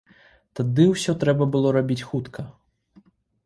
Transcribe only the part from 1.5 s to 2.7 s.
было рабіць хутка.